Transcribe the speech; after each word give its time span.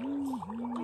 Mm-hmm. 0.00 0.79